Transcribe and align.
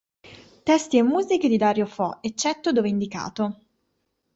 Testi 0.63 0.97
e 0.97 1.03
musiche 1.03 1.47
di 1.47 1.57
Dario 1.57 1.85
Fo, 1.85 2.23
eccetto 2.23 2.71
dove 2.71 2.89
indicato. 2.89 3.59